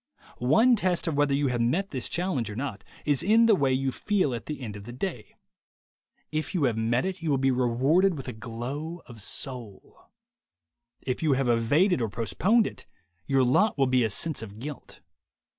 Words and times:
One 0.39 0.75
test 0.75 1.05
of 1.05 1.13
whether 1.13 1.35
you 1.35 1.49
have 1.49 1.61
met 1.61 1.91
this 1.91 2.09
challenge 2.09 2.49
or 2.49 2.55
not 2.55 2.83
is 3.05 3.21
in 3.21 3.45
the 3.45 3.53
way 3.53 3.71
you 3.71 3.91
feel 3.91 4.33
at 4.33 4.47
the 4.47 4.61
end 4.61 4.75
of 4.75 4.85
the 4.85 4.91
day. 4.91 5.35
If 6.31 6.55
you 6.55 6.63
have 6.63 6.75
met 6.75 7.05
it, 7.05 7.21
you 7.21 7.29
will 7.29 7.37
be 7.37 7.51
rewarded 7.51 8.17
with 8.17 8.27
a 8.27 8.33
glow 8.33 9.03
of 9.05 9.21
soul. 9.21 10.07
If 11.05 11.21
you 11.21 11.33
have 11.33 11.47
evaded 11.47 12.01
or 12.01 12.09
postponed 12.09 12.65
it, 12.65 12.87
your 13.27 13.43
lot 13.43 13.77
will 13.77 13.85
be 13.85 14.03
a 14.03 14.09
sense 14.09 14.41
of 14.41 14.57
guilt. 14.57 15.01